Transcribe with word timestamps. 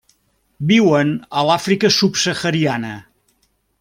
Viuen 0.71 1.11
a 1.41 1.43
l'Àfrica 1.49 1.91
subsahariana. 1.99 2.95